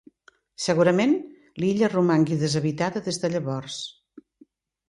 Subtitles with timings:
[0.63, 1.11] Segurament
[1.63, 3.77] l'illa romangui deshabitada des de llavors.